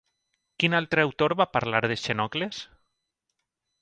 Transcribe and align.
Quin 0.61 0.75
altre 0.77 1.03
autor 1.09 1.35
va 1.41 1.47
parlar 1.57 1.81
de 1.91 1.99
Xenocles? 2.07 2.63